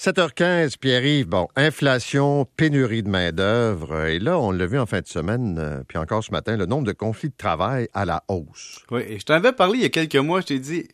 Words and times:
7h15, 0.00 0.78
Pierre-Yves. 0.78 1.26
Bon, 1.26 1.48
inflation, 1.56 2.46
pénurie 2.56 3.02
de 3.02 3.10
main-d'œuvre. 3.10 4.06
Et 4.06 4.18
là, 4.18 4.38
on 4.38 4.50
l'a 4.50 4.64
vu 4.64 4.78
en 4.78 4.86
fin 4.86 5.02
de 5.02 5.06
semaine, 5.06 5.58
euh, 5.58 5.82
puis 5.86 5.98
encore 5.98 6.24
ce 6.24 6.30
matin, 6.30 6.56
le 6.56 6.64
nombre 6.64 6.86
de 6.86 6.92
conflits 6.92 7.28
de 7.28 7.34
travail 7.36 7.86
à 7.92 8.06
la 8.06 8.24
hausse. 8.28 8.78
Oui, 8.90 9.02
et 9.06 9.18
je 9.18 9.26
t'avais 9.26 9.52
parlé 9.52 9.80
il 9.80 9.82
y 9.82 9.84
a 9.84 9.90
quelques 9.90 10.16
mois, 10.16 10.40
je 10.40 10.46
t'ai 10.46 10.58
dit, 10.58 10.88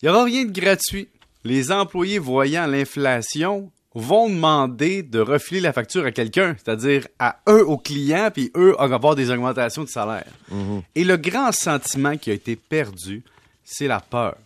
il 0.00 0.06
n'y 0.06 0.08
aura 0.08 0.24
rien 0.24 0.46
de 0.46 0.50
gratuit. 0.50 1.08
Les 1.44 1.70
employés 1.70 2.18
voyant 2.18 2.66
l'inflation 2.66 3.70
vont 3.94 4.30
demander 4.30 5.02
de 5.02 5.20
refiler 5.20 5.60
la 5.60 5.74
facture 5.74 6.06
à 6.06 6.10
quelqu'un, 6.10 6.56
c'est-à-dire 6.56 7.06
à 7.18 7.40
eux, 7.50 7.66
aux 7.66 7.76
clients, 7.76 8.30
puis 8.32 8.50
eux, 8.56 8.80
avoir 8.80 9.14
des 9.14 9.30
augmentations 9.30 9.84
de 9.84 9.90
salaire. 9.90 10.32
Mhm. 10.50 10.80
Et 10.94 11.04
le 11.04 11.18
grand 11.18 11.52
sentiment 11.52 12.16
qui 12.16 12.30
a 12.30 12.32
été 12.32 12.56
perdu, 12.56 13.24
c'est 13.62 13.88
la 13.88 14.00
peur. 14.00 14.36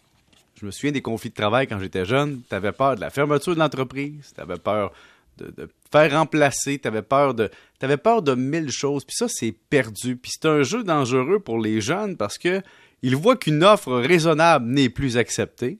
Je 0.61 0.66
me 0.66 0.70
souviens 0.70 0.92
des 0.92 1.00
conflits 1.00 1.30
de 1.30 1.34
travail 1.34 1.66
quand 1.66 1.79
j'étais 1.80 2.04
jeune. 2.04 2.42
Tu 2.46 2.54
avais 2.54 2.72
peur 2.72 2.96
de 2.96 3.00
la 3.00 3.09
fermeture 3.09 3.54
de 3.54 3.60
l'entreprise, 3.60 4.32
tu 4.34 4.40
avais 4.42 4.59
peur 4.59 4.92
de, 5.38 5.46
de, 5.56 5.70
faire 5.91 6.12
remplacer, 6.12 6.78
tu 6.78 6.86
avais 6.86 7.00
peur 7.00 7.33
de 7.33 7.48
avais 7.80 7.96
peur 7.96 8.20
de 8.20 8.34
mille 8.34 8.70
choses. 8.70 9.05
Puis 9.05 9.16
ça, 9.16 9.27
c'est 9.27 9.52
perdu. 9.52 10.16
Puis 10.16 10.33
c'est 10.34 10.46
un 10.46 10.62
jeu 10.62 10.84
dangereux 10.84 11.41
pour 11.41 11.59
les 11.59 11.80
jeunes 11.80 12.19
parce 12.19 12.36
que 12.36 12.60
ils 13.02 13.16
voient 13.16 13.36
qu'une 13.36 13.64
offre 13.64 13.95
raisonnable 13.95 14.66
n'est 14.66 14.91
plus 14.91 15.16
acceptée, 15.16 15.78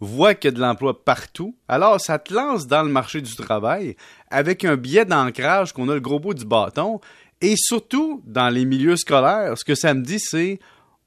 voient 0.00 0.34
qu'il 0.34 0.50
y 0.50 0.54
a 0.54 0.56
de 0.56 0.60
l'emploi 0.60 1.04
partout. 1.04 1.54
Alors, 1.68 2.00
ça 2.00 2.18
te 2.18 2.32
lance 2.32 2.66
dans 2.66 2.82
le 2.82 2.88
marché 2.88 3.20
du 3.20 3.36
travail 3.36 3.96
avec 4.30 4.64
un 4.64 4.76
biais 4.76 5.04
d'ancrage 5.04 5.74
qu'on 5.74 5.90
a 5.90 5.94
le 5.94 6.00
gros 6.00 6.20
bout 6.20 6.32
du 6.32 6.46
bâton. 6.46 7.00
Et 7.42 7.54
surtout, 7.56 8.22
dans 8.24 8.48
les 8.48 8.64
milieux 8.64 8.96
scolaires, 8.96 9.58
ce 9.58 9.64
que 9.64 9.74
ça 9.74 9.92
me 9.92 10.02
dit, 10.02 10.20
c'est 10.20 10.58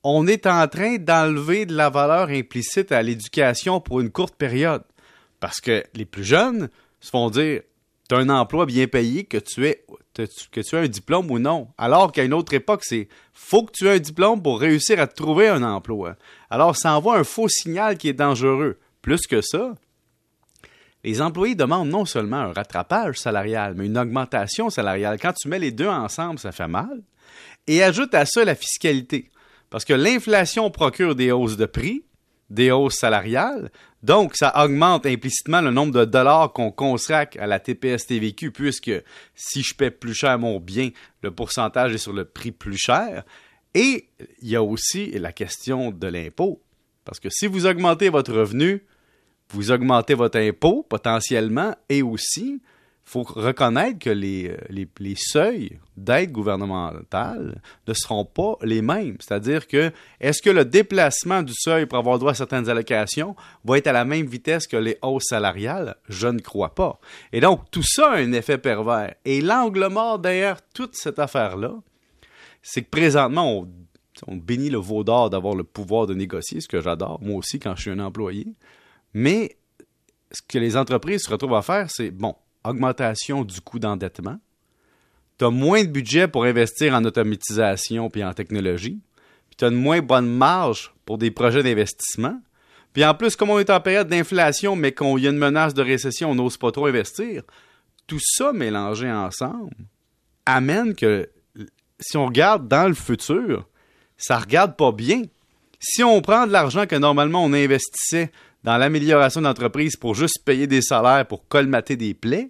on 0.08 0.28
est 0.28 0.46
en 0.46 0.68
train 0.68 0.98
d'enlever 0.98 1.66
de 1.66 1.76
la 1.76 1.90
valeur 1.90 2.30
implicite 2.30 2.92
à 2.92 3.02
l'éducation 3.02 3.82
pour 3.82 4.02
une 4.02 4.12
courte 4.12 4.36
période. 4.36 4.84
Parce 5.40 5.60
que 5.60 5.84
les 5.96 6.06
plus 6.06 6.24
jeunes 6.24 6.70
se 7.00 7.10
font 7.10 7.32
dire 7.32 7.62
tu 8.08 8.14
as 8.14 8.20
un 8.20 8.30
emploi 8.30 8.68
bien 8.68 8.86
payé, 8.86 9.24
que 9.24 9.38
tu, 9.38 9.66
aies, 9.66 9.84
que 10.14 10.62
tu 10.62 10.76
un 10.76 10.88
diplôme 10.88 11.32
ou 11.32 11.40
non. 11.40 11.70
Alors 11.80 12.12
qu'à 12.12 12.24
une 12.24 12.36
autre 12.36 12.54
époque, 12.54 12.84
c'est 12.84 13.08
faut 13.34 13.64
que 13.64 13.72
tu 13.72 13.88
aies 13.88 13.96
un 13.96 14.00
diplôme 14.00 14.44
pour 14.44 14.60
réussir 14.60 15.00
à 15.00 15.08
trouver 15.08 15.48
un 15.48 15.64
emploi. 15.64 16.18
Alors 16.52 16.76
ça 16.76 16.96
envoie 16.96 17.18
un 17.18 17.24
faux 17.24 17.50
signal 17.50 17.98
qui 17.98 18.10
est 18.10 18.14
dangereux. 18.14 18.78
Plus 19.02 19.26
que 19.26 19.42
ça, 19.42 19.74
les 21.04 21.20
employés 21.20 21.56
demandent 21.56 21.90
non 21.90 22.06
seulement 22.06 22.38
un 22.38 22.54
rattrapage 22.54 23.18
salarial, 23.18 23.74
mais 23.76 23.88
une 23.88 23.98
augmentation 23.98 24.70
salariale. 24.70 25.18
Quand 25.20 25.34
tu 25.34 25.48
mets 25.48 25.58
les 25.58 25.72
deux 25.72 25.88
ensemble, 25.88 26.38
ça 26.38 26.52
fait 26.52 26.68
mal. 26.68 27.02
Et 27.66 27.82
ajoute 27.82 28.14
à 28.14 28.28
ça 28.28 28.46
la 28.46 28.54
fiscalité. 28.54 29.32
Parce 29.76 29.84
que 29.84 29.92
l'inflation 29.92 30.72
procure 30.72 31.16
des 31.16 31.34
hausses 31.34 31.58
de 31.58 31.66
prix, 31.66 32.06
des 32.50 32.72
hausses 32.72 32.96
salariales, 32.96 33.70
donc 34.04 34.38
ça 34.38 34.54
augmente 34.64 35.06
implicitement 35.06 35.60
le 35.60 35.70
nombre 35.70 35.92
de 35.92 36.06
dollars 36.06 36.54
qu'on 36.54 36.72
consacre 36.72 37.38
à 37.42 37.46
la 37.46 37.60
TPS-TVQ, 37.60 38.52
puisque 38.52 38.94
si 39.36 39.64
je 39.64 39.76
paie 39.76 39.92
plus 39.92 40.14
cher 40.14 40.40
mon 40.40 40.62
bien, 40.62 40.92
le 41.22 41.32
pourcentage 41.32 41.94
est 41.94 41.98
sur 41.98 42.14
le 42.14 42.24
prix 42.24 42.54
plus 42.54 42.78
cher. 42.78 43.26
Et 43.74 44.08
il 44.42 44.48
y 44.48 44.56
a 44.56 44.64
aussi 44.64 45.12
la 45.12 45.34
question 45.34 45.92
de 45.92 46.08
l'impôt. 46.08 46.62
Parce 47.04 47.20
que 47.20 47.30
si 47.30 47.46
vous 47.46 47.66
augmentez 47.66 48.08
votre 48.08 48.32
revenu, 48.32 48.82
vous 49.50 49.72
augmentez 49.72 50.14
votre 50.14 50.40
impôt 50.40 50.84
potentiellement 50.84 51.76
et 51.90 52.02
aussi 52.02 52.62
faut 53.06 53.22
reconnaître 53.22 54.00
que 54.00 54.10
les, 54.10 54.50
euh, 54.50 54.58
les, 54.70 54.88
les 55.00 55.16
seuils 55.16 55.80
d'aide 55.96 56.32
gouvernementale 56.32 57.62
ne 57.88 57.94
seront 57.94 58.26
pas 58.26 58.58
les 58.64 58.82
mêmes. 58.82 59.16
C'est-à-dire 59.20 59.68
que 59.68 59.92
est-ce 60.20 60.42
que 60.42 60.50
le 60.50 60.66
déplacement 60.66 61.44
du 61.44 61.54
seuil 61.54 61.86
pour 61.86 62.00
avoir 62.00 62.18
droit 62.18 62.32
à 62.32 62.36
certaines 62.36 62.68
allocations 62.68 63.36
va 63.64 63.78
être 63.78 63.88
à 63.88 63.94
la 63.94 64.06
même 64.06 64.26
vitesse 64.26 64.66
que 64.66 64.76
les 64.76 64.98
hausses 65.04 65.28
salariales? 65.30 65.96
Je 66.10 66.28
ne 66.28 66.40
crois 66.40 66.74
pas. 66.74 67.00
Et 67.32 67.42
donc, 67.42 67.70
tout 67.70 67.84
ça 67.84 68.14
a 68.14 68.18
un 68.18 68.32
effet 68.34 68.58
pervers. 68.58 69.14
Et 69.24 69.40
l'angle 69.40 69.88
mort 69.88 70.18
derrière 70.18 70.58
toute 70.74 70.96
cette 70.96 71.20
affaire-là, 71.20 71.76
c'est 72.64 72.82
que 72.82 72.90
présentement, 72.90 73.60
on, 73.60 73.70
on 74.26 74.36
bénit 74.36 74.72
le 74.72 74.80
veau 74.80 75.04
d'or 75.04 75.30
d'avoir 75.30 75.54
le 75.54 75.64
pouvoir 75.64 76.08
de 76.08 76.16
négocier, 76.16 76.60
ce 76.60 76.68
que 76.68 76.82
j'adore, 76.82 77.20
moi 77.22 77.38
aussi, 77.38 77.60
quand 77.60 77.76
je 77.76 77.82
suis 77.82 77.92
un 77.92 78.00
employé. 78.00 78.48
Mais 79.14 79.58
ce 80.32 80.42
que 80.42 80.58
les 80.58 80.76
entreprises 80.76 81.22
se 81.22 81.30
retrouvent 81.30 81.54
à 81.54 81.62
faire, 81.62 81.92
c'est, 81.92 82.10
bon, 82.10 82.36
augmentation 82.68 83.44
du 83.44 83.62
coût 83.62 83.80
d'endettement. 83.80 84.38
Tu 85.38 85.46
as 85.46 85.50
moins 85.50 85.84
de 85.84 85.90
budget 85.90 86.28
pour 86.28 86.46
investir 86.46 86.94
en 86.94 87.04
automatisation 87.04 88.10
puis 88.10 88.24
en 88.24 88.34
technologie. 88.34 89.00
Puis 89.50 89.58
tu 89.58 89.66
as 89.66 89.68
une 89.68 89.76
moins 89.76 90.02
bonne 90.02 90.28
marge 90.28 90.94
pour 91.06 91.18
des 91.18 91.32
projets 91.32 91.64
d'investissement. 91.64 92.40
Puis 92.94 93.04
en 93.04 93.14
plus, 93.14 93.36
comme 93.36 93.50
on 93.50 93.60
est 93.60 93.70
en 93.70 93.82
période 93.82 94.08
d'inflation, 94.08 94.76
mais 94.76 94.94
qu'il 94.94 95.20
y 95.20 95.28
a 95.28 95.32
une 95.32 95.38
menace 95.38 95.74
de 95.74 95.82
récession, 95.82 96.32
on 96.32 96.36
n'ose 96.36 96.58
pas 96.58 96.72
trop 96.72 96.86
investir. 96.86 97.44
Tout 98.08 98.22
ça 98.22 98.54
mélangé 98.54 99.12
ensemble 99.12 99.76
amène 100.46 100.96
que 100.96 101.30
si 102.00 102.18
on 102.18 102.26
regarde 102.28 102.68
dans 102.68 102.88
le 102.88 102.94
futur, 102.94 103.68
ça 104.18 104.38
regarde 104.38 104.76
pas 104.76 104.92
bien. 104.92 105.24
Si 105.80 106.04
on 106.04 106.22
prend 106.22 106.48
de 106.48 106.52
l'argent 106.52 106.86
que 106.86 106.96
normalement 106.96 107.44
on 107.44 107.54
investissait 107.54 108.32
dans 108.66 108.78
l'amélioration 108.78 109.42
d'entreprise 109.42 109.96
pour 109.96 110.16
juste 110.16 110.40
payer 110.44 110.66
des 110.66 110.82
salaires 110.82 111.26
pour 111.28 111.48
colmater 111.48 111.96
des 111.96 112.16
plaies, 112.16 112.50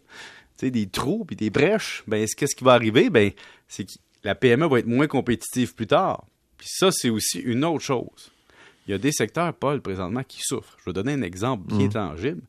des 0.62 0.88
trous 0.88 1.26
puis 1.26 1.36
des 1.36 1.50
brèches, 1.50 2.04
ben 2.08 2.26
qu'est-ce 2.26 2.56
qui 2.56 2.64
va 2.64 2.72
arriver? 2.72 3.10
Ben, 3.10 3.32
c'est 3.68 3.84
que 3.84 3.92
la 4.24 4.34
PME 4.34 4.66
va 4.68 4.80
être 4.80 4.88
moins 4.88 5.08
compétitive 5.08 5.76
plus 5.76 5.88
tard. 5.88 6.24
Puis 6.58 6.70
ça, 6.72 6.90
c'est 6.92 7.10
aussi 7.10 7.40
une 7.40 7.66
autre 7.66 7.84
chose. 7.84 8.32
Il 8.88 8.92
y 8.92 8.94
a 8.94 8.98
des 8.98 9.12
secteurs, 9.12 9.54
Paul, 9.54 9.82
présentement, 9.82 10.24
qui 10.24 10.40
souffrent. 10.42 10.78
Je 10.80 10.90
vais 10.90 10.94
donner 10.94 11.14
un 11.14 11.22
exemple 11.22 11.68
bien 11.68 11.88
mmh. 11.88 11.94
tangible. 11.94 12.42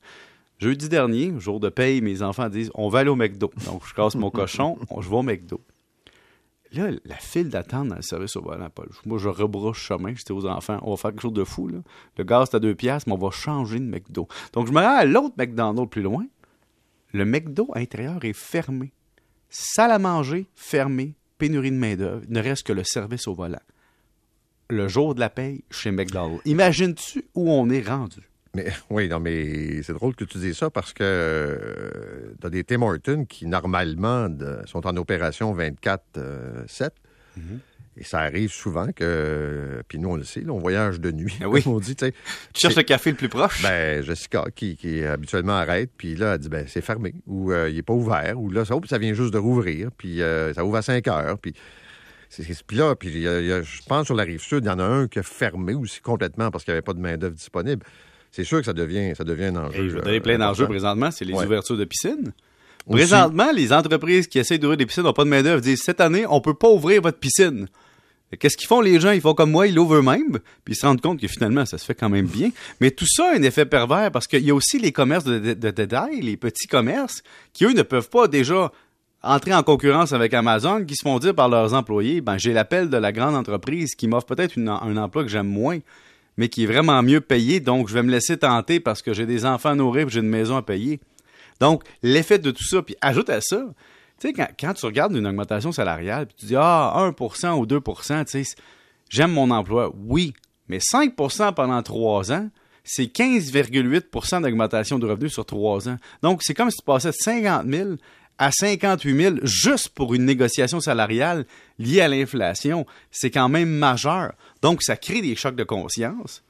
Jeudi 0.59 0.89
dernier, 0.89 1.35
jour 1.39 1.59
de 1.59 1.69
paye, 1.69 2.01
mes 2.01 2.23
enfants 2.23 2.49
disent 2.49 2.71
on 2.75 2.89
va 2.89 3.01
aller 3.01 3.11
au 3.11 3.17
McDo. 3.17 3.51
Donc, 3.67 3.83
je 3.87 3.95
casse 3.95 4.15
mon 4.15 4.31
cochon, 4.31 4.79
je 5.01 5.09
vais 5.09 5.17
au 5.17 5.23
McDo. 5.23 5.61
Là, 6.73 6.91
la 7.05 7.17
file 7.17 7.49
d'attente 7.49 7.89
dans 7.89 7.97
le 7.97 8.03
service 8.03 8.37
au 8.37 8.43
volant, 8.43 8.69
Paul. 8.71 8.89
Moi, 9.05 9.19
je 9.19 9.29
rebrouche 9.29 9.81
chemin, 9.81 10.15
j'étais 10.15 10.33
aux 10.33 10.47
enfants. 10.47 10.79
On 10.83 10.91
va 10.91 10.97
faire 10.97 11.11
quelque 11.13 11.23
chose 11.23 11.33
de 11.33 11.45
fou, 11.45 11.69
là. 11.69 11.79
Le 12.17 12.25
gaz, 12.25 12.49
c'est 12.51 12.57
à 12.57 12.61
deux 12.61 12.75
piastres, 12.75 13.09
mais 13.09 13.15
on 13.15 13.19
va 13.19 13.31
changer 13.31 13.79
de 13.79 13.85
McDo. 13.85 14.27
Donc, 14.53 14.67
je 14.67 14.73
me 14.73 14.81
rends 14.81 14.97
à 14.97 15.05
l'autre 15.05 15.35
McDonald's 15.39 15.89
plus 15.89 16.03
loin. 16.03 16.27
Le 17.13 17.25
McDo 17.25 17.69
à 17.73 17.79
l'intérieur 17.79 18.25
est 18.25 18.33
fermé. 18.33 18.93
Salle 19.49 19.93
à 19.93 19.99
manger, 19.99 20.49
fermé. 20.55 21.15
Pénurie 21.39 21.71
de 21.71 21.77
main-d'œuvre. 21.77 22.23
Ne 22.29 22.41
reste 22.41 22.67
que 22.67 22.73
le 22.73 22.83
service 22.83 23.29
au 23.29 23.35
volant. 23.35 23.61
Le 24.69 24.89
jour 24.89 25.15
de 25.15 25.21
la 25.21 25.31
paye 25.31 25.65
chez 25.71 25.93
McDonald's. 25.93 26.41
Imagines-tu 26.47 27.27
où 27.35 27.51
on 27.51 27.69
est 27.71 27.87
rendu? 27.87 28.29
Mais, 28.57 28.67
oui, 28.91 29.09
non, 29.09 29.21
mais 29.21 29.83
c'est 29.83 29.93
drôle 29.93 30.15
que 30.15 30.25
tu 30.25 30.39
dises 30.39 30.57
ça 30.57 30.71
parce 30.71 30.93
que 30.93 31.05
euh, 31.05 32.35
as 32.43 32.51
des 32.51 32.65
Tim 32.65 32.83
Hortons 32.83 33.25
qui, 33.27 33.47
normalement, 33.47 34.29
de, 34.29 34.59
sont 34.67 34.87
en 34.87 34.97
opération 34.97 35.55
24-7. 35.55 35.99
Euh, 36.17 36.65
mm-hmm. 37.39 37.41
Et 37.99 38.05
ça 38.05 38.19
arrive 38.21 38.51
souvent 38.51 38.89
que, 38.93 39.83
puis 39.89 39.99
nous 39.99 40.11
on 40.11 40.17
le 40.17 40.25
sait, 40.25 40.41
là, 40.41 40.53
on 40.53 40.59
voyage 40.59 41.01
de 41.01 41.11
nuit. 41.11 41.39
Ah 41.41 41.49
oui. 41.49 41.63
on 41.65 41.81
dit, 41.81 41.97
tu 41.97 42.13
cherches 42.53 42.77
le 42.77 42.83
café 42.83 43.11
le 43.11 43.17
plus 43.17 43.31
proche. 43.31 43.63
Ben 43.63 44.03
Jessica 44.03 44.45
qui, 44.55 44.77
qui 44.77 45.03
habituellement 45.03 45.55
arrête, 45.55 45.91
puis 45.97 46.15
là 46.15 46.35
elle 46.35 46.41
dit 46.41 46.51
ben 46.51 46.67
c'est 46.69 46.83
fermé 46.83 47.15
ou 47.27 47.53
euh, 47.53 47.71
il 47.71 47.79
est 47.79 47.83
pas 47.83 47.95
ouvert 47.95 48.39
ou 48.39 48.51
là 48.51 48.67
ça, 48.67 48.75
ça 48.87 48.99
vient 48.99 49.15
juste 49.15 49.33
de 49.33 49.39
rouvrir, 49.39 49.89
puis 49.97 50.21
euh, 50.21 50.53
ça 50.53 50.63
ouvre 50.67 50.77
à 50.77 50.83
5 50.83 51.09
heures, 51.09 51.39
puis 51.39 51.55
puis 52.67 52.77
là, 52.77 52.95
puis 52.97 53.23
je 53.23 53.87
pense 53.89 54.07
sur 54.07 54.15
la 54.15 54.25
rive 54.25 54.43
sud, 54.43 54.65
il 54.65 54.67
y 54.67 54.71
en 54.71 54.81
a 54.81 54.85
un 54.85 55.07
qui 55.07 55.21
a 55.21 55.23
fermé 55.23 55.75
aussi 55.75 56.01
complètement 56.01 56.51
parce 56.51 56.65
qu'il 56.65 56.73
n'y 56.73 56.77
avait 56.77 56.83
pas 56.83 56.93
de 56.93 56.99
main 56.99 57.17
d'œuvre 57.17 57.37
disponible 57.37 57.87
c'est 58.37 58.45
sûr 58.45 58.59
que 58.59 58.67
ça 58.67 58.75
devient, 58.75 59.15
ça 59.17 59.25
devient 59.25 59.47
un 59.47 59.57
enjeu. 59.57 59.89
je 59.89 59.97
vous 59.97 60.03
donner 60.03 60.21
plein 60.21 60.37
d'enjeux 60.37 60.67
présentement, 60.67 61.11
c'est 61.11 61.25
les 61.25 61.33
ouvertures 61.33 61.79
de 61.79 61.87
piscines. 61.87 62.35
Présentement, 62.87 63.51
les 63.51 63.73
entreprises 63.73 64.27
qui 64.27 64.39
essaient 64.39 64.59
d'ouvrir 64.59 64.77
des 64.77 64.85
piscines 64.85 65.05
n'ont 65.05 65.15
pas 65.15 65.25
de 65.25 65.31
main-d'œuvre 65.31 65.63
disent 65.63 65.81
cette 65.83 66.03
année, 66.03 66.27
on 66.29 66.43
peut 66.43 66.55
pas 66.55 66.69
ouvrir 66.69 67.01
votre 67.01 67.19
piscine. 67.19 67.67
Qu'est-ce 68.39 68.59
qu'ils 68.59 68.67
font 68.67 68.83
les 68.83 69.01
gens? 69.01 69.13
Ils 69.13 69.23
font 69.23 69.33
comme 69.33 69.51
moi, 69.51 69.69
ils 69.69 69.75
l'ouvrent 69.75 69.97
eux-mêmes, 69.97 70.39
puis 70.65 70.75
ils 70.75 70.77
se 70.77 70.85
rendent 70.85 71.01
compte 71.01 71.19
que 71.19 71.29
finalement, 71.29 71.65
ça 71.65 71.79
se 71.79 71.85
fait 71.87 71.95
quand 71.95 72.11
même 72.11 72.27
bien. 72.27 72.51
Mais 72.81 72.91
tout 72.91 73.07
ça 73.09 73.31
a 73.31 73.39
un 73.39 73.43
effet 73.43 73.65
pervers 73.65 74.11
parce 74.13 74.27
qu'il 74.27 74.45
y 74.45 74.51
a 74.51 74.55
aussi 74.55 74.79
les 74.79 74.93
commerces 74.93 75.25
de, 75.25 75.55
détail, 75.55 76.21
les 76.21 76.37
petits 76.37 76.67
commerces, 76.67 77.23
qui 77.55 77.65
eux 77.65 77.73
ne 77.73 77.83
peuvent 77.83 78.11
pas 78.11 78.29
déjà 78.29 78.71
entrer 79.23 79.55
en 79.55 79.63
concurrence 79.63 80.13
avec 80.13 80.35
Amazon, 80.35 80.85
qui 80.85 80.95
se 80.95 81.03
font 81.03 81.19
dire 81.19 81.35
par 81.35 81.49
leurs 81.49 81.73
employés, 81.73 82.21
ben 82.21 82.37
j'ai 82.37 82.53
l'appel 82.53 82.91
de 82.91 82.99
la 82.99 83.13
grande 83.13 83.35
entreprise 83.35 83.95
qui 83.95 84.09
m'offre 84.09 84.27
peut-être 84.27 84.59
un 84.59 84.97
emploi 84.99 85.23
que 85.23 85.31
j'aime 85.31 85.49
moins 85.49 85.79
mais 86.37 86.49
qui 86.49 86.65
est 86.65 86.67
vraiment 86.67 87.03
mieux 87.03 87.21
payé, 87.21 87.61
donc 87.61 87.89
je 87.89 87.95
vais 87.95 88.03
me 88.03 88.11
laisser 88.11 88.37
tenter 88.37 88.81
parce 88.81 89.03
que 89.03 89.13
j'ai 89.13 89.27
des 89.27 89.45
enfants 89.45 89.71
à 89.71 89.75
nourrir 89.75 90.07
et 90.07 90.11
j'ai 90.11 90.21
une 90.21 90.29
maison 90.29 90.57
à 90.57 90.63
payer. 90.63 91.01
Donc, 91.61 91.85
l'effet 92.03 92.39
de 92.39 92.51
tout 92.51 92.65
ça, 92.65 92.83
puis 92.83 92.97
ajoute 93.01 93.31
à 93.31 93.41
ça, 93.41 93.65
tu 94.21 94.29
sais, 94.29 94.47
quand, 94.59 94.75
tu 94.75 94.87
regardes 94.87 95.15
une 95.15 95.27
augmentation 95.27 95.73
salariale, 95.73 96.27
puis 96.27 96.37
tu 96.39 96.47
dis, 96.47 96.57
ah, 96.57 96.93
1% 96.97 97.59
ou 97.59 97.67
2%, 97.67 98.25
tu 98.25 98.45
sais, 98.45 98.57
j'aime 99.09 99.33
mon 99.33 99.51
emploi. 99.51 99.93
Oui, 100.07 100.35
mais 100.69 100.79
5% 100.79 101.55
pendant 101.55 101.83
trois 101.83 102.33
ans, 102.33 102.49
c'est 102.85 103.05
15,8% 103.05 104.43
d'augmentation 104.43 104.99
de 104.99 105.07
revenus 105.07 105.33
sur 105.33 105.45
trois 105.45 105.89
ans. 105.89 105.97
Donc, 106.23 106.41
c'est 106.43 106.55
comme 106.55 106.71
si 106.71 106.79
tu 106.79 106.85
passais 106.85 107.11
de 107.11 107.17
50 107.19 107.67
000 107.67 107.91
à 108.39 108.51
58 108.51 109.23
000 109.23 109.37
juste 109.43 109.91
pour 109.91 110.15
une 110.15 110.25
négociation 110.25 110.81
salariale 110.81 111.47
liée 111.79 112.01
à 112.01 112.09
l'inflation, 112.09 112.87
c'est 113.11 113.31
quand 113.31 113.49
même 113.49 113.71
majeur. 113.71 114.33
Donc, 114.63 114.83
ça 114.83 114.97
crée 114.97 115.23
des 115.23 115.37
chocs 115.37 115.57
de 115.57 115.65
conscience. 115.65 116.43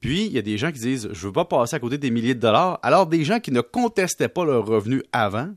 Puis, 0.00 0.26
il 0.26 0.32
y 0.32 0.38
a 0.38 0.42
des 0.42 0.58
gens 0.58 0.72
qui 0.72 0.80
disent, 0.80 1.08
je 1.12 1.26
veux 1.26 1.32
pas 1.32 1.44
passer 1.44 1.76
à 1.76 1.78
côté 1.78 1.98
des 1.98 2.10
milliers 2.10 2.34
de 2.34 2.40
dollars. 2.40 2.78
Alors, 2.82 3.06
des 3.06 3.24
gens 3.24 3.40
qui 3.40 3.52
ne 3.52 3.60
contestaient 3.60 4.28
pas 4.28 4.44
leurs 4.44 4.66
revenus 4.66 5.02
avant 5.12 5.50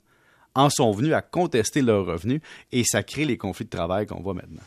en 0.54 0.70
sont 0.70 0.92
venus 0.92 1.14
à 1.14 1.22
contester 1.22 1.82
leurs 1.82 2.06
revenus 2.06 2.42
et 2.72 2.84
ça 2.86 3.04
crée 3.04 3.26
les 3.26 3.38
conflits 3.38 3.66
de 3.66 3.70
travail 3.70 4.06
qu'on 4.06 4.22
voit 4.22 4.34
maintenant. 4.34 4.64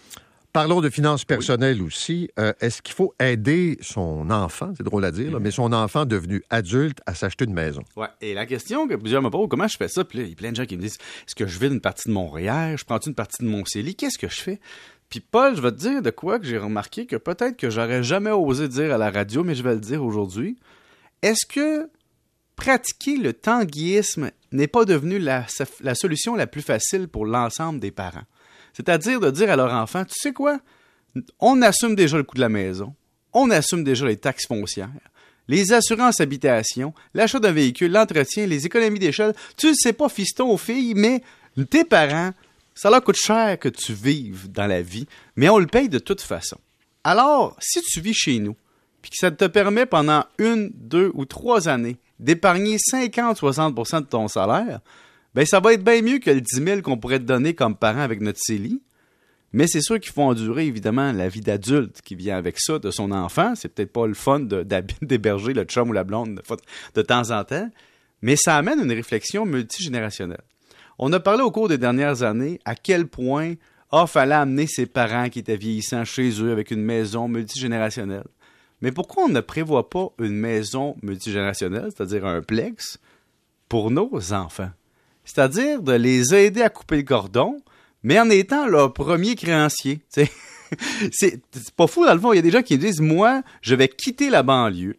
Parlons 0.58 0.80
de 0.80 0.90
finances 0.90 1.24
personnelles 1.24 1.80
aussi. 1.80 2.28
Euh, 2.36 2.52
est-ce 2.60 2.82
qu'il 2.82 2.96
faut 2.96 3.14
aider 3.20 3.78
son 3.80 4.28
enfant, 4.28 4.72
c'est 4.76 4.82
drôle 4.82 5.04
à 5.04 5.12
dire, 5.12 5.30
là, 5.30 5.38
mais 5.38 5.52
son 5.52 5.72
enfant 5.72 6.04
devenu 6.04 6.42
adulte 6.50 6.98
à 7.06 7.14
s'acheter 7.14 7.44
une 7.44 7.54
maison? 7.54 7.84
Ouais. 7.94 8.08
Et 8.20 8.34
la 8.34 8.44
question 8.44 8.88
que 8.88 8.96
plusieurs 8.96 9.22
me 9.22 9.30
posent, 9.30 9.48
comment 9.48 9.68
je 9.68 9.76
fais 9.76 9.86
ça? 9.86 10.04
Puis 10.04 10.18
là, 10.18 10.24
il 10.24 10.30
y 10.30 10.32
a 10.32 10.34
plein 10.34 10.50
de 10.50 10.56
gens 10.56 10.66
qui 10.66 10.76
me 10.76 10.82
disent, 10.82 10.98
est-ce 11.28 11.36
que 11.36 11.46
je 11.46 11.60
vide 11.60 11.74
une 11.74 11.80
partie 11.80 12.08
de 12.08 12.12
mon 12.12 12.26
REER? 12.26 12.76
Je 12.76 12.84
prends 12.84 12.98
une 12.98 13.14
partie 13.14 13.44
de 13.44 13.48
mon 13.48 13.64
CELI? 13.64 13.94
Qu'est-ce 13.94 14.18
que 14.18 14.28
je 14.28 14.40
fais? 14.40 14.58
Puis 15.08 15.20
Paul, 15.20 15.54
je 15.54 15.60
vais 15.60 15.70
te 15.70 15.76
dire 15.76 16.02
de 16.02 16.10
quoi 16.10 16.40
que 16.40 16.46
j'ai 16.46 16.58
remarqué 16.58 17.06
que 17.06 17.14
peut-être 17.14 17.56
que 17.56 17.70
j'aurais 17.70 18.02
jamais 18.02 18.32
osé 18.32 18.66
dire 18.66 18.92
à 18.92 18.98
la 18.98 19.12
radio, 19.12 19.44
mais 19.44 19.54
je 19.54 19.62
vais 19.62 19.74
le 19.74 19.80
dire 19.80 20.04
aujourd'hui. 20.04 20.58
Est-ce 21.22 21.46
que 21.46 21.88
pratiquer 22.56 23.16
le 23.16 23.32
tanguisme 23.32 24.32
n'est 24.50 24.66
pas 24.66 24.84
devenu 24.84 25.20
la, 25.20 25.46
la 25.82 25.94
solution 25.94 26.34
la 26.34 26.48
plus 26.48 26.62
facile 26.62 27.06
pour 27.06 27.26
l'ensemble 27.26 27.78
des 27.78 27.92
parents? 27.92 28.26
C'est-à-dire 28.78 29.18
de 29.18 29.32
dire 29.32 29.50
à 29.50 29.56
leur 29.56 29.72
enfant, 29.72 30.04
tu 30.04 30.14
sais 30.14 30.32
quoi, 30.32 30.60
on 31.40 31.62
assume 31.62 31.96
déjà 31.96 32.16
le 32.16 32.22
coût 32.22 32.36
de 32.36 32.40
la 32.40 32.48
maison, 32.48 32.94
on 33.32 33.50
assume 33.50 33.82
déjà 33.82 34.06
les 34.06 34.16
taxes 34.16 34.46
foncières, 34.46 34.88
les 35.48 35.72
assurances 35.72 36.20
habitation, 36.20 36.94
l'achat 37.12 37.40
d'un 37.40 37.50
véhicule, 37.50 37.90
l'entretien, 37.90 38.46
les 38.46 38.66
économies 38.66 39.00
d'échelle. 39.00 39.34
Tu 39.56 39.66
ne 39.66 39.74
sais 39.74 39.92
pas, 39.92 40.08
fiston 40.08 40.48
aux 40.48 40.56
filles, 40.58 40.94
mais 40.94 41.24
tes 41.68 41.82
parents, 41.82 42.30
ça 42.72 42.88
leur 42.88 43.02
coûte 43.02 43.16
cher 43.16 43.58
que 43.58 43.68
tu 43.68 43.94
vives 43.94 44.48
dans 44.52 44.68
la 44.68 44.80
vie, 44.80 45.08
mais 45.34 45.48
on 45.48 45.58
le 45.58 45.66
paye 45.66 45.88
de 45.88 45.98
toute 45.98 46.20
façon. 46.20 46.58
Alors, 47.02 47.56
si 47.58 47.82
tu 47.82 48.00
vis 48.00 48.14
chez 48.14 48.38
nous, 48.38 48.54
puis 49.02 49.10
que 49.10 49.16
ça 49.16 49.32
te 49.32 49.46
permet 49.46 49.86
pendant 49.86 50.24
une, 50.38 50.70
deux 50.72 51.10
ou 51.14 51.24
trois 51.24 51.68
années 51.68 51.96
d'épargner 52.20 52.76
50-60% 52.76 54.02
de 54.02 54.06
ton 54.06 54.28
salaire, 54.28 54.80
ben 55.34 55.44
ça 55.46 55.60
va 55.60 55.72
être 55.72 55.84
bien 55.84 56.02
mieux 56.02 56.18
que 56.18 56.30
le 56.30 56.40
10 56.40 56.64
000 56.64 56.82
qu'on 56.82 56.96
pourrait 56.96 57.18
te 57.18 57.24
donner 57.24 57.54
comme 57.54 57.76
parent 57.76 58.00
avec 58.00 58.20
notre 58.20 58.38
CELI. 58.40 58.80
Mais 59.52 59.66
c'est 59.66 59.80
sûr 59.80 59.98
qu'il 59.98 60.12
faut 60.12 60.22
endurer, 60.22 60.66
évidemment, 60.66 61.12
la 61.12 61.28
vie 61.28 61.40
d'adulte 61.40 62.02
qui 62.02 62.14
vient 62.14 62.36
avec 62.36 62.58
ça 62.58 62.78
de 62.78 62.90
son 62.90 63.12
enfant. 63.12 63.54
C'est 63.54 63.68
peut-être 63.68 63.92
pas 63.92 64.06
le 64.06 64.14
fun 64.14 64.40
d'héberger 65.02 65.54
le 65.54 65.64
chum 65.64 65.90
ou 65.90 65.92
la 65.92 66.04
blonde 66.04 66.42
de, 66.94 67.02
temps 67.02 67.30
en 67.30 67.44
temps, 67.44 67.68
mais 68.20 68.36
ça 68.36 68.56
amène 68.56 68.80
une 68.80 68.92
réflexion 68.92 69.46
multigénérationnelle. 69.46 70.42
On 70.98 71.12
a 71.12 71.20
parlé 71.20 71.42
au 71.42 71.50
cours 71.50 71.68
des 71.68 71.78
dernières 71.78 72.22
années 72.22 72.58
à 72.64 72.74
quel 72.74 73.06
point 73.06 73.54
il 73.92 74.06
fallait 74.06 74.34
amener 74.34 74.66
ses 74.66 74.86
parents 74.86 75.30
qui 75.30 75.38
étaient 75.38 75.56
vieillissants 75.56 76.04
chez 76.04 76.42
eux 76.42 76.52
avec 76.52 76.70
une 76.70 76.82
maison 76.82 77.28
multigénérationnelle. 77.28 78.26
Mais 78.82 78.92
pourquoi 78.92 79.24
on 79.24 79.28
ne 79.28 79.40
prévoit 79.40 79.88
pas 79.88 80.08
une 80.18 80.36
maison 80.36 80.96
multigénérationnelle, 81.02 81.88
c'est-à-dire 81.94 82.26
un 82.26 82.42
plex, 82.42 82.98
pour 83.68 83.90
nos 83.90 84.32
enfants? 84.32 84.70
C'est-à-dire 85.28 85.82
de 85.82 85.92
les 85.92 86.34
aider 86.34 86.62
à 86.62 86.70
couper 86.70 86.96
le 86.96 87.02
cordon, 87.02 87.60
mais 88.02 88.18
en 88.18 88.30
étant 88.30 88.66
leur 88.66 88.94
premier 88.94 89.34
créancier. 89.34 90.00
c'est 91.12 91.42
pas 91.76 91.86
fou, 91.86 92.06
dans 92.06 92.14
le 92.14 92.20
fond. 92.20 92.32
Il 92.32 92.36
y 92.36 92.38
a 92.38 92.42
des 92.42 92.50
gens 92.50 92.62
qui 92.62 92.78
disent 92.78 93.02
Moi, 93.02 93.42
je 93.60 93.74
vais 93.74 93.88
quitter 93.88 94.30
la 94.30 94.42
banlieue, 94.42 94.96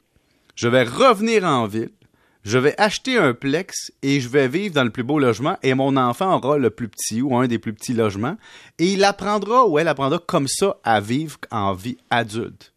je 0.55 0.67
vais 0.67 0.83
revenir 0.83 1.45
en 1.45 1.65
ville, 1.65 1.89
je 2.43 2.59
vais 2.59 2.79
acheter 2.79 3.17
un 3.17 3.33
plex 3.33 3.91
et 4.03 4.21
je 4.21 4.29
vais 4.29 4.47
vivre 4.47 4.75
dans 4.75 4.83
le 4.83 4.91
plus 4.91 5.03
beau 5.03 5.17
logement 5.17 5.57
et 5.63 5.73
mon 5.73 5.97
enfant 5.97 6.37
aura 6.37 6.59
le 6.59 6.69
plus 6.69 6.89
petit 6.89 7.23
ou 7.23 7.35
un 7.35 7.47
des 7.47 7.57
plus 7.57 7.73
petits 7.73 7.93
logements 7.93 8.37
et 8.77 8.93
il 8.93 9.03
apprendra 9.03 9.67
ou 9.67 9.79
elle 9.79 9.87
apprendra 9.87 10.19
comme 10.19 10.47
ça 10.47 10.77
à 10.83 11.01
vivre 11.01 11.37
en 11.49 11.73
vie 11.73 11.97
adulte. 12.11 12.71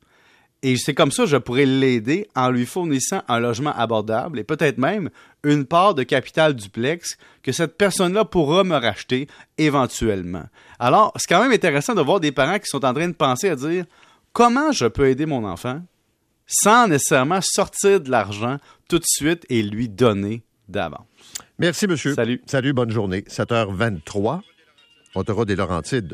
Et 0.62 0.76
c'est 0.76 0.94
comme 0.94 1.11
ça 1.11 1.25
que 1.25 1.29
je 1.29 1.37
pourrais 1.37 1.67
l'aider 1.67 2.29
en 2.37 2.50
lui 2.50 2.67
fournissant 2.67 3.23
un 3.26 3.41
logement 3.41 3.73
abordable 3.73 4.38
et 4.38 4.44
peut-être 4.44 4.79
même 4.79 5.11
une 5.43 5.64
part 5.64 5.94
de 5.94 6.05
capital 6.05 6.55
duplex 6.55 7.17
que 7.43 7.50
cette 7.50 7.76
personne-là 7.76 8.25
pourra 8.25 8.62
me 8.62 8.76
racheter 8.76 9.26
éventuellement. 9.59 10.44
Alors, 10.79 11.12
c'est 11.17 11.29
quand 11.29 11.43
même 11.43 11.50
intéressant 11.50 11.94
de 11.94 12.00
voir 12.00 12.20
des 12.20 12.31
parents 12.31 12.61
qui 12.61 12.67
sont 12.67 12.85
en 12.85 12.94
train 12.94 13.09
de 13.09 13.14
penser 13.14 13.49
à 13.49 13.56
dire 13.56 13.87
comment 14.32 14.70
je 14.70 14.87
peux 14.87 15.09
aider 15.09 15.26
mon 15.26 15.44
enfant 15.44 15.82
sans 16.47 16.87
nécessairement 16.87 17.41
sortir 17.43 18.00
de 18.00 18.11
l'argent 18.11 18.58
tout 18.88 18.99
de 18.99 19.05
suite 19.06 19.44
et 19.49 19.62
lui 19.62 19.88
donner 19.88 20.43
d'avance. 20.69 21.06
Merci, 21.58 21.87
monsieur. 21.87 22.15
Salut. 22.15 22.41
Salut, 22.47 22.73
bonne 22.73 22.91
journée. 22.91 23.23
7h23. 23.23 24.41
On 25.15 25.25
te 25.25 25.44
des 25.44 25.56
Laurentides. 25.56 26.08